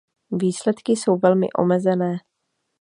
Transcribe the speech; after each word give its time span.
Výsledky 0.31 0.91
jsou 0.91 1.17
velmi 1.17 1.47
omezené. 1.59 2.17